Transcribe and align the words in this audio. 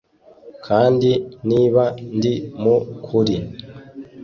kandi 0.65 1.11
niba 1.49 1.83
ndi 2.17 2.33
mu 2.61 2.75
kuri 3.05 3.35